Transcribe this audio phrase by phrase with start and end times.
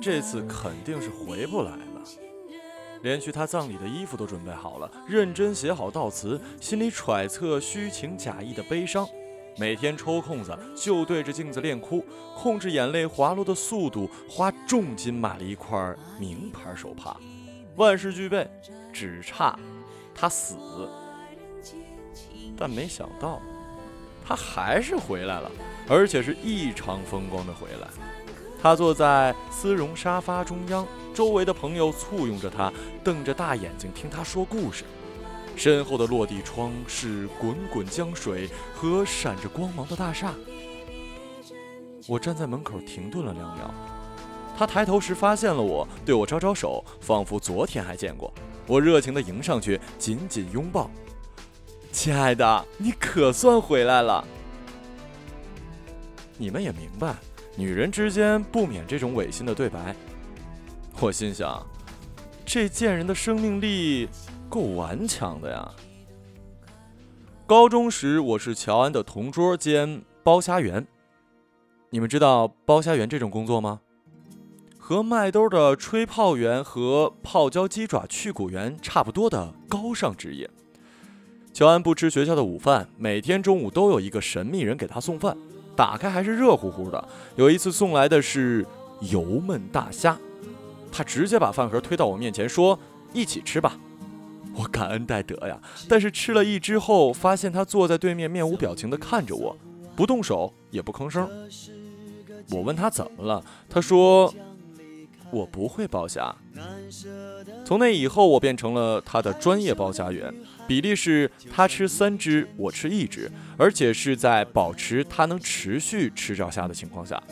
[0.00, 1.78] 这次肯定是回不来了。
[3.02, 9.06] 连去他葬礼的衣服都准备好了，认真写好悼词，心里揣测虚情假意的悲伤。
[9.56, 12.04] 每天抽空子就对着镜子练哭，
[12.36, 17.16] 控制眼泪滑落的速度，花重金买了一块名牌手帕，
[17.76, 18.48] 万事俱备，
[18.92, 19.58] 只差
[20.14, 20.56] 他死。
[22.56, 23.40] 但没想到，
[24.26, 25.50] 他还是回来了，
[25.88, 27.88] 而且是异常风光的回来。
[28.60, 32.72] 他坐在丝绒沙发中央，周围的朋友簇拥着他，
[33.04, 34.84] 瞪着大眼睛听他说故事。
[35.56, 40.34] 身后的落地窗是滚滚江水和闪着光芒的大厦。
[42.06, 43.74] 我站在门口停顿了两秒，
[44.56, 48.32] 他抬头时发现了我，对我招招手，仿佛昨天还见过。
[48.66, 50.90] 我热情地迎上去，紧紧拥抱。
[51.90, 54.24] 亲爱的，你可算回来了。
[56.36, 57.16] 你们也明白，
[57.58, 59.92] 女人之间不免这种违心的对白。
[61.00, 61.66] 我心想，
[62.46, 64.08] 这贱人的生命力。
[64.48, 65.68] 够顽强的呀！
[67.46, 70.86] 高中时我是乔安的同桌兼包虾员。
[71.90, 73.80] 你们知道包虾员这种工作吗？
[74.78, 80.48] 和麦兜的吹泡员和泡椒鸡爪去骨员差不多的高尚职业。
[81.52, 85.36] 乔安不吃学校的午饭，每天中午都有一个神秘人给他送饭，
[85.78, 87.08] 打开还是热乎乎的。
[87.36, 88.66] 有一次送来的是
[89.00, 90.18] 油焖大虾，
[90.90, 92.76] 他直接把饭盒推到我面前说
[93.14, 93.78] ：“一起吃吧。”
[94.56, 95.56] 我感恩戴德呀，
[95.88, 99.56] 但是吃了一只后，发现他坐在对面，面无表情地看着我，
[99.94, 101.30] 不动手也不吭声。
[102.50, 104.34] 我问他怎么了，他说
[105.30, 106.34] 我不会剥虾。
[107.64, 110.32] 从那以后，我变成了他的专业剥虾员，
[110.66, 117.22] 比例是他吃三只，我吃一只，而且是在保持他能持续吃着虾的情况下。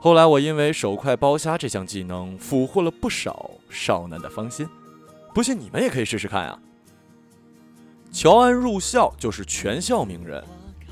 [0.00, 4.66] 后来，我因为手快剥虾这项技能，俘获了不少少男的芳心。
[5.34, 6.58] 不信你们也可以试试看啊！
[8.10, 10.42] 乔安入校就是全校名人，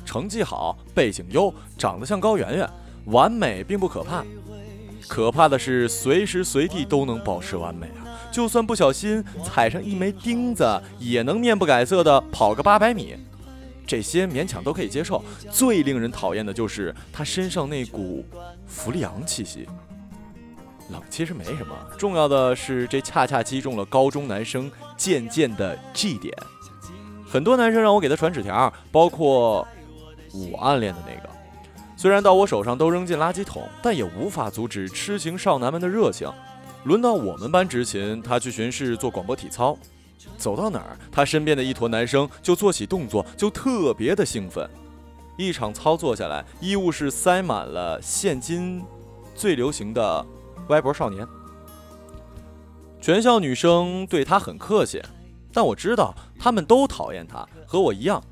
[0.04, 2.70] 成绩好，背景优，长得像高圆圆，
[3.06, 4.22] 完美并不可怕，
[5.06, 8.04] 可怕的是随时随地都能保持完美啊！
[8.30, 13.16] 就算不小心踩上一枚钉子，也能面不改色的跑个八百米，
[13.86, 15.24] 这些勉强都可以接受。
[15.50, 18.24] 最令人讨厌的就是他身上那股
[18.66, 19.66] 弗利昂气息。
[20.90, 26.34] 冷其实没什么，重要的是这恰恰击中了高中男生渐渐的 G 点。
[27.26, 29.66] 很多男生让我给他传纸条，包括
[30.32, 31.28] 我暗恋的那个。
[31.98, 36.32] 虽然到我手上都扔进垃圾桶，但也无法阻止痴情少男们的热情。
[36.84, 39.76] 轮到我们班执勤，他去巡视做广播体操，
[40.36, 44.70] 走到哪儿，他身边的一坨男生就做起动作，就特别的兴奋。
[45.36, 48.80] 一场操作下来，医务室塞满了现今
[49.34, 50.24] 最流行的。
[50.68, 51.26] 歪脖少年，
[53.00, 55.02] 全校女生对他很客气，
[55.52, 58.22] 但我知道他们都讨厌他，和我一样，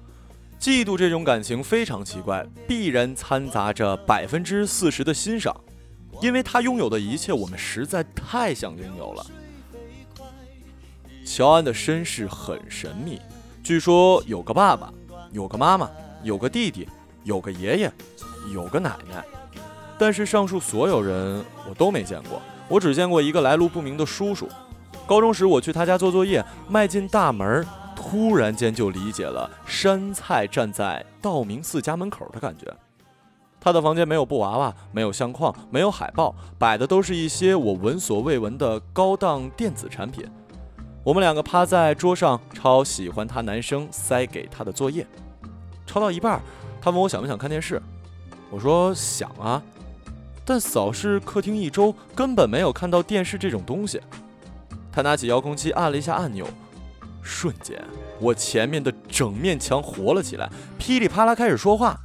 [0.66, 5.54] 嫉妒这种感情非常奇怪，必然掺杂着百分之四十的欣赏，
[6.20, 9.24] 因为他拥有的一切，我们实在太想拥有了。
[11.24, 13.20] 乔安的身世很神秘，
[13.62, 14.92] 据说有个爸爸，
[15.30, 15.88] 有个妈妈，
[16.24, 16.88] 有个弟弟，
[17.22, 17.92] 有个爷爷，
[18.52, 19.24] 有个奶奶。
[19.96, 24.48] 但是上述所有人我都没见过，我只见过一个来路不明的叔叔。
[25.06, 27.64] 高中时我去他家做作业，迈进大门，
[28.08, 32.72] 突然间就理解了山菜站在道明寺家门口的感觉。
[33.58, 40.24] 他的房间没有布娃娃，没有相框，没有海报，摆的都是一些我闻所未闻的高档电子产品。
[41.02, 45.04] 我们两个趴在桌上抄喜欢他男生塞给他的作业，
[45.84, 46.40] 抄到一半，
[46.80, 47.82] 他问我想不想看电视，
[48.52, 49.60] 我说想啊。
[50.44, 54.00] 但扫视客厅一周，根本没有看到电视这种东西。
[54.92, 56.46] 他拿起遥控器按了一下按钮，
[57.26, 57.82] 瞬间，
[58.20, 61.98] 我前面的整面墙活了起来，噼里啪啦开始说话。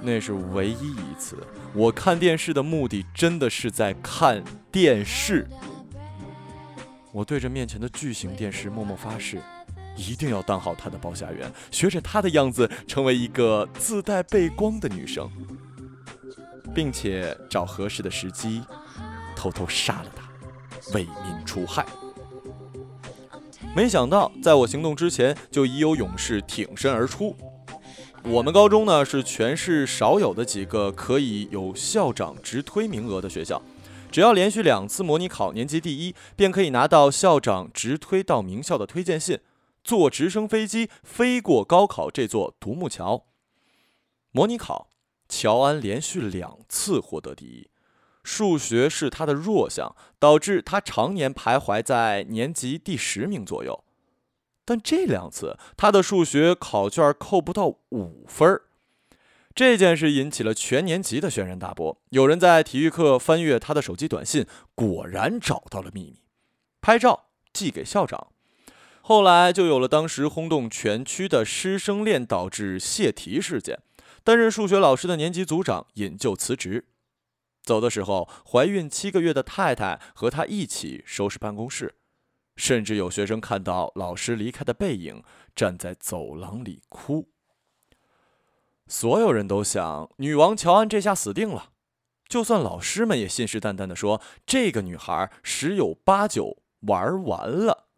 [0.00, 1.36] 那是唯一一次，
[1.74, 5.46] 我看电视的目的真的是在看电视。
[7.12, 9.42] 我对着面前的巨型电视默默发誓，
[9.96, 15.28] 一定要当好他的包下员，学着他的样子，成为一个自带背光的女生。
[16.74, 18.62] 并且找合适的时机，
[19.34, 20.28] 偷偷杀了他，
[20.92, 21.86] 为民除害。
[23.76, 27.36] 没想到，在我行动之前，就已有勇士挺身而出。
[28.24, 33.60] 我们高中呢，是全市少有的几个可以有校长直推名额的学校。
[34.10, 39.40] 只要连续两次模拟考年级第一，便可以拿到校长直推到名校的推荐信，
[39.84, 43.26] 坐直升飞机飞过高考这座独木桥。
[44.32, 44.88] 模拟考。
[45.28, 47.68] 乔安连续两次获得第一，
[48.26, 53.84] 数学是他的弱项，导致他常年徘徊在年级第十名左右。
[54.64, 58.62] 但这两次，他的数学考卷扣不到五分儿
[59.54, 61.96] 这件事引起了全年级的轩然大波。
[62.10, 64.44] 有人在体育课翻阅他的手机短信，
[64.74, 66.20] 果然找到了秘密，
[66.80, 68.26] 拍照寄给校长。
[69.02, 73.78] 后来就有了当时轰动全区的师生恋导致泄题事件。
[74.24, 76.86] 担任数学老师的年级组长引咎辞职，
[77.66, 81.96] 走的时候，怀孕七个月的太太和他一起收拾办公室，
[82.54, 85.24] 甚至有学生看到老师离开的背影，
[85.56, 87.28] 站在走廊里哭。
[88.86, 91.72] 所有人都想，女王乔安这下死定了。
[92.28, 97.88] 就算老师们也信誓旦旦地说，这个女孩十有八九玩完了。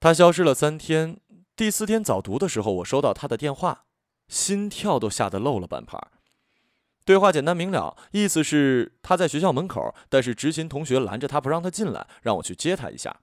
[0.00, 1.20] 她消失了三天，
[1.54, 3.84] 第四天早读的时候，我收到她的电话。
[4.28, 5.98] 心跳都吓得漏了半拍。
[7.06, 13.20] 对话简单明了，意思是他在学校门口，但是执勤同学拦着他不让他进来，让我去接他一下。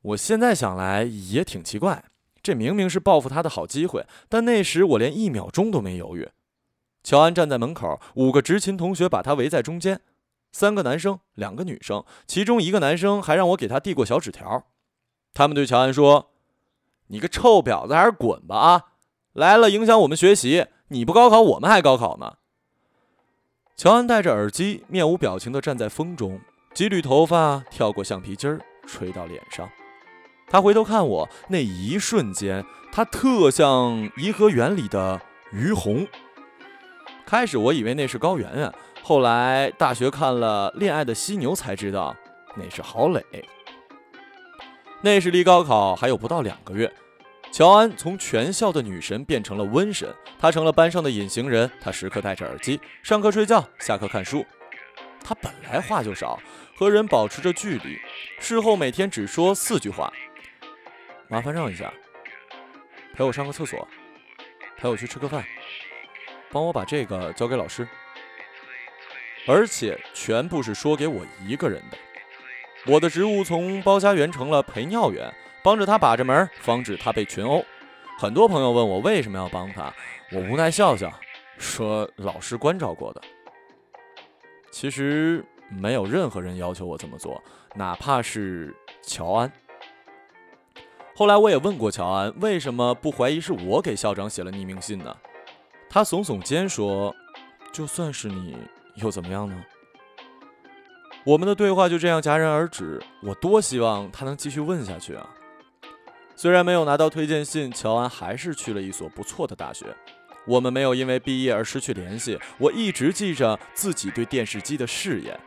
[0.00, 2.04] 我现在想来也挺奇怪，
[2.40, 6.28] 这明明是报复他的好机会，但那时我连一秒钟都没犹豫。
[7.02, 10.00] 乔安站在门口，五个执勤同学把他围在中间，
[10.52, 14.68] 三个男生，两个女生，其中一个男生还让我给他递过小纸条。
[15.34, 16.30] 他们对乔安说
[17.08, 18.82] ：“你个臭婊子，还是滚吧啊！”
[19.34, 20.66] 来了，影响我们学习。
[20.88, 22.34] 你不高考，我们还高考呢。
[23.76, 26.40] 乔安戴着耳机，面无表情地站在风中，
[26.72, 29.68] 几缕头发跳过橡皮筋儿，吹到脸上。
[30.48, 35.20] 他回头看我，那一瞬间，他特像颐和园里的
[35.52, 36.06] 于红。
[37.26, 38.72] 开始我以为那是高圆圆，
[39.02, 42.14] 后来大学看了《恋爱的犀牛》才知道
[42.54, 43.24] 那是郝蕾。
[45.00, 46.92] 那时离高考还有不到两个月。
[47.56, 51.70] 乔安从全校的女神变成了瘟神，她成了班上的隐形人。
[51.80, 54.44] 她时刻戴着耳机，上课睡觉，下课看书。
[55.24, 56.38] 她本来话就少，
[56.76, 57.98] 和人保持着距离。
[58.38, 60.12] 事后每天只说四句话
[61.30, 61.90] ：“麻烦让一下，
[63.14, 63.88] 陪我上个厕所，
[64.76, 65.42] 陪我去吃个饭，
[66.50, 67.88] 帮我把这个交给老师。”
[69.48, 71.96] 而且全部是说给我一个人的。
[72.92, 75.32] 我的职务从包家员成了陪尿员。
[75.66, 77.64] 帮着他把着门，防止他被群殴。
[78.20, 79.92] 很多朋友问我为什么要帮他，
[80.30, 81.12] 我无奈笑笑，
[81.58, 83.20] 说老师关照过的。
[84.70, 87.42] 其实没有任何人要求我这么做，
[87.74, 88.72] 哪怕是
[89.02, 89.52] 乔安。
[91.16, 95.16] 后来我也问过乔安，为什么不怀疑是我给校长写了匿名信呢？
[95.90, 97.12] 他耸耸肩说
[97.74, 98.56] ：“就算是你，
[99.02, 99.64] 又怎么样呢？”
[101.26, 103.02] 我们的对话就这样戛然而止。
[103.20, 105.28] 我多希望他能继续问下去啊！
[106.38, 109.86] 虽然没有拿到推荐信，乔安还是去了一所不错的大学。
[110.46, 112.38] 我们没有因为毕业而失去联系。
[112.58, 115.40] 我一直记着自己对电视机的誓言，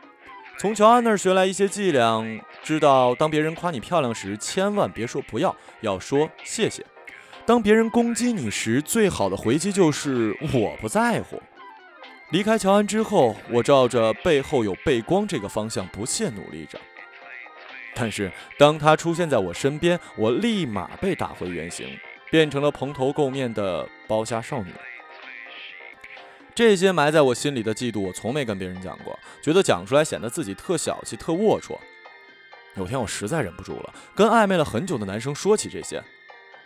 [0.58, 2.22] 从乔安那儿学来一些伎俩，
[2.62, 6.82] 知道当别人夸你漂亮时，千万别说不要，要说谢谢；
[7.46, 11.40] 当别人攻击你时，最好的回击就是我不在乎。
[12.30, 16.78] 离开乔安之后，我照着背后有背光这个方向不懈努力着。
[17.94, 21.98] 但是，当他出现在我身边，我立马被打回原形，
[22.30, 24.72] 变成了蓬头垢面的包虾少女。
[26.54, 31.76] 这些埋在我心里的嫉妒，我从没跟别人讲过，觉得讲出来显得自己特小气、特龌龊。
[32.76, 36.02] 有天，我实在忍不住了，跟暧昧了很久的男生说起这些，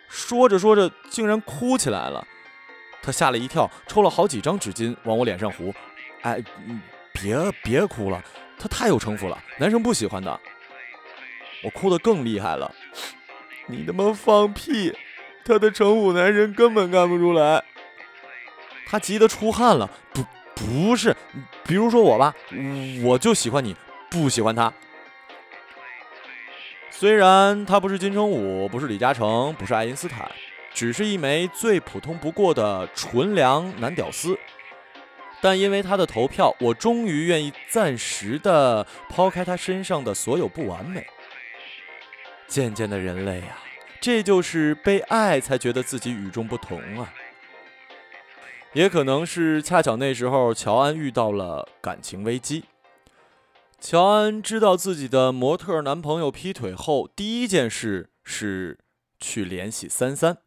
[0.08, 2.26] 说着说着，竟然哭起来了。
[3.02, 5.74] 他吓了一跳，抽了好几张纸巾往我脸上糊。
[6.22, 6.42] 哎，
[7.12, 8.22] 别别哭了，
[8.58, 10.40] 他太有城府了，男生不喜欢的。
[11.64, 12.72] 我哭得更厉害了，
[13.66, 14.92] 你他妈放屁！
[15.44, 17.64] 他的成武男人根本看不出来。
[18.86, 21.16] 他急得出汗了，不不是，
[21.64, 22.34] 比如说我吧，
[23.02, 23.74] 我就喜欢你，
[24.10, 24.72] 不喜欢他。
[26.90, 30.30] 虽然他不是金城武，不是李嘉诚，不是爱因斯坦，
[30.72, 34.38] 只是一枚最普通不过的纯良男屌丝，
[35.40, 41.06] 但因为他的投票，我终于愿意暂时的抛开他身上的所有不完美。
[42.46, 43.58] 渐渐的，人类啊，
[44.00, 47.12] 这就是被爱才觉得自己与众不同啊。
[48.72, 52.64] 也可能是恰巧那时候乔安遇到了感情危机。
[53.80, 58.78] 乔安知道自己的模特男朋友劈腿后，第一件事是
[59.20, 60.38] 去联系三三，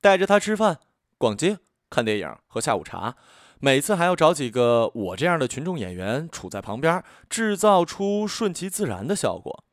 [0.00, 0.78] 带着他吃饭、
[1.18, 1.58] 逛街、
[1.90, 3.16] 看电影、喝下午茶，
[3.58, 9.63] 每次还要找几个我这样的群众演员处在旁边，制造出顺其自然的效果。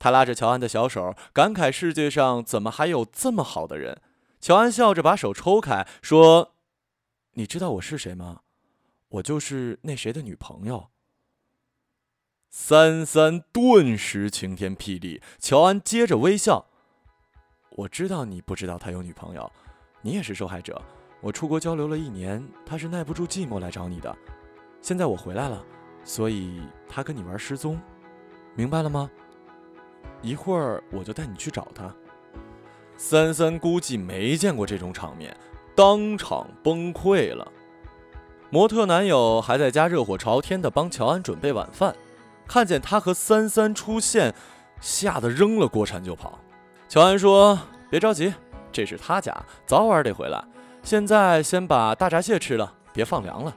[0.00, 4.00] 他拉着乔安的小手，感慨世界上怎么还有这么好的人。
[4.40, 6.54] 乔安笑着把手抽开，说
[7.34, 8.40] ：“你知道我是谁吗？
[9.10, 10.88] 我就是那谁的女朋友。
[12.48, 16.66] 三三顿时晴天霹雳，乔安接着微笑
[17.76, 19.52] ：“我知道你不知道他有女朋友，
[20.00, 20.80] 你也是受害者。
[21.20, 24.16] 我出国交流了一年，他是耐不住寂寞来找你的。
[24.80, 25.62] 现在我回来了，
[26.02, 27.78] 所以他跟你玩失踪，
[28.56, 29.10] 明白了吗？
[30.22, 31.92] 一会儿我就带你去找他。”
[32.96, 35.34] 三三估计没见过这种场面，
[35.74, 37.50] 当场崩溃了。
[38.50, 41.94] 模特男友还在家热火朝天的帮乔安准备晚饭，
[42.46, 44.34] 看见他和三三出现，
[44.80, 46.38] 吓得扔了锅铲就跑。
[46.88, 47.58] 乔安说
[47.88, 48.34] ：“别着急，
[48.72, 49.34] 这是他家，
[49.64, 50.44] 早晚得回来。
[50.82, 53.56] 现在先把大闸蟹吃了，别放凉了。”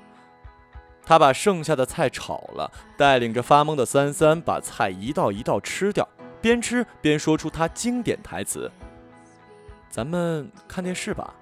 [1.05, 6.07] 他把剩下的菜炒了，带领着发懵的三三把菜一道一道吃掉，
[6.43, 8.69] 边吃边说出他经典台词。
[9.89, 11.33] 咱们看电视吧。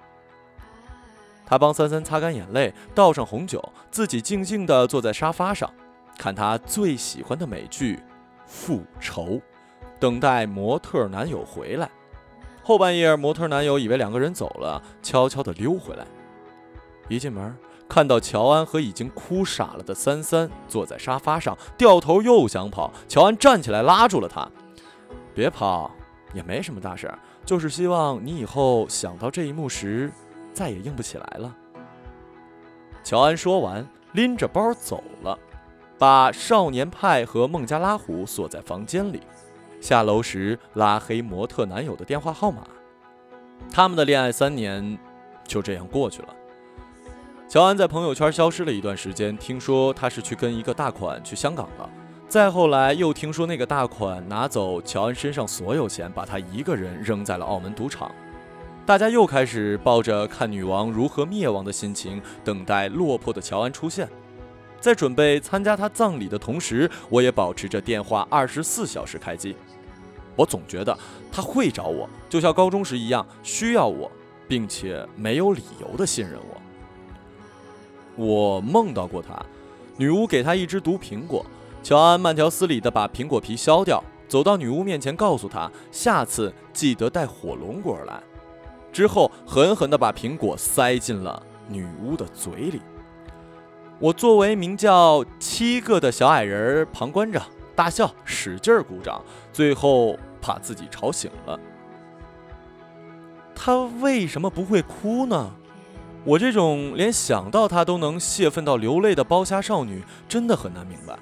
[1.44, 5.68] 他帮三三擦干眼泪，倒上红酒，自己静静地坐在沙发上，
[6.16, 7.96] 看他最喜欢的美剧
[8.46, 9.24] 《复仇》，
[9.98, 11.90] 等待模特男友回来。
[12.62, 16.06] 后半夜，模特男友以为两个人走了，悄悄地溜回来。
[17.08, 17.54] 一进门，
[17.88, 22.92] 看到乔安和已经哭傻了的三三坐在沙发上，掉头又想跑。
[23.08, 24.48] 乔安站起来拉住了他
[25.34, 25.90] ：“别跑，
[26.32, 27.12] 也没什么大事。”
[27.44, 30.12] 就是希望你以后想到这一幕时，
[30.52, 31.56] 再也硬不起来了。
[33.02, 35.36] 乔安说完，拎着包走了，
[35.98, 39.20] 把少年派和孟加拉虎锁在房间里。
[39.80, 42.62] 下楼时拉黑模特男友的电话号码，
[43.72, 44.96] 他们的恋爱三年
[45.44, 46.28] 就这样过去了。
[47.48, 51.90] 乔安在朋友圈消失了一段时间，听说他是去跟一个大款去香港了。
[52.32, 58.10] 再后来，又听说那个大款拿走乔安身上所有钱，把他一个人扔在了澳门赌场。
[58.86, 64.08] 大家又开始抱着看女王如何灭亡的心情，等待落魄的乔安出现。
[64.80, 69.54] 在准备参加他葬礼的同时，我也保持着电话二十四小时开机。
[70.34, 70.98] 我总觉得
[71.30, 74.10] 他会找我，就像高中时一样，需要我，
[74.48, 76.62] 并且没有理由的信任我。
[78.16, 79.38] 我梦到过他，
[79.98, 81.44] 女巫给他一只毒苹果。
[81.82, 88.22] 乔安慢条斯理地把苹果皮削掉，走到女巫面前，告诉她：“下次记得带火龙果来。”
[88.92, 92.80] 之后狠狠地把苹果塞进了女巫的嘴里。
[93.98, 97.42] 我作为名叫七个的小矮人，旁观着，
[97.74, 99.22] 大笑，使劲儿鼓掌，
[99.52, 101.58] 最后把自己吵醒了。
[103.54, 105.52] 他为什么不会哭呢？
[106.24, 111.18] 我这种连想到他都能泄愤到流泪的包虾少女，真的很难明白。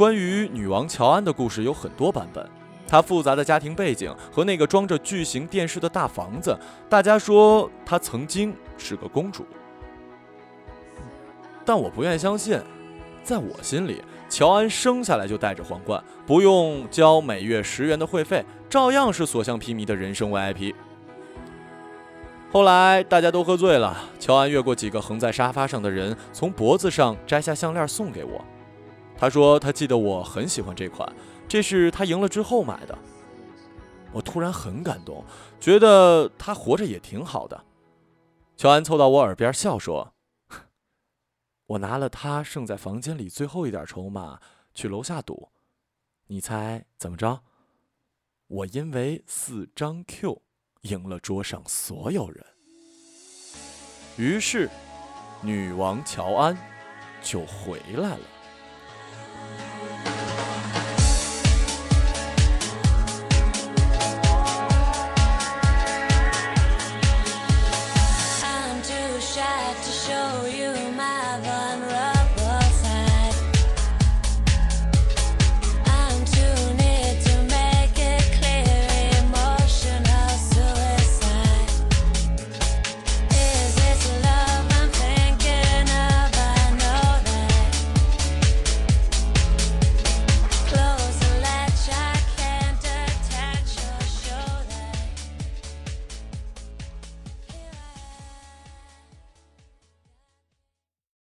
[0.00, 2.48] 关于女王乔安的故事有很多版本，
[2.88, 9.44] 她复杂的家庭背景和那个装着巨型电视的大房子，大家说她曾经是个公主，
[11.66, 12.58] 但我不愿相信。
[13.22, 20.74] 在我心里，乔安生下来就戴着皇冠，不用交每月十元的会费，照样是所向披靡的人生 VIP。
[22.50, 28.42] 后来大家都喝醉了，乔安越过几个横在沙发上的人，从脖子上摘下项链送给我。
[29.20, 31.06] 他说：“他记得我很喜欢这款，
[31.46, 32.98] 这是他赢了之后买的。”
[34.14, 35.22] 我突然很感动，
[35.60, 37.66] 觉得他活着也挺好的。
[38.56, 40.14] 乔安凑到我耳边笑说
[41.68, 44.40] ：“我拿了他剩在房间里最后一点筹码
[44.72, 45.50] 去楼下赌，
[46.28, 47.42] 你猜怎么着？
[48.46, 50.40] 我因为四张 Q
[50.80, 52.42] 赢了桌上所有人。
[54.16, 54.70] 于是，
[55.42, 56.56] 女王乔安
[57.22, 58.20] 就回来了。”